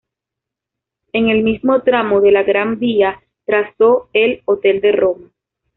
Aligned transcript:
En 1.13 1.27
el 1.29 1.43
mismo 1.43 1.83
tramo 1.83 2.21
de 2.21 2.31
la 2.31 2.41
Gran 2.41 2.79
vía 2.79 3.21
trazó 3.45 4.09
el 4.13 4.41
"Hotel 4.45 4.81
de 4.81 4.93
Roma". 4.93 5.29